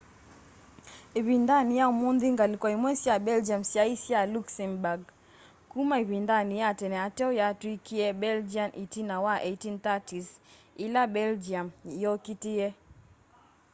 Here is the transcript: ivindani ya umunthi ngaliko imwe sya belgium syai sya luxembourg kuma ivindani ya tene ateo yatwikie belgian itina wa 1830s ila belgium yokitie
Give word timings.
ivindani 1.19 1.73
ya 1.79 1.85
umunthi 1.93 2.27
ngaliko 2.33 2.65
imwe 2.75 2.91
sya 3.01 3.15
belgium 3.27 3.61
syai 3.71 3.95
sya 4.03 4.19
luxembourg 4.33 5.01
kuma 5.71 5.95
ivindani 6.03 6.53
ya 6.61 6.69
tene 6.79 6.97
ateo 7.07 7.31
yatwikie 7.39 8.07
belgian 8.23 8.69
itina 8.83 9.15
wa 9.25 9.35
1830s 9.51 10.27
ila 10.85 11.01
belgium 11.17 11.67
yokitie 12.03 12.67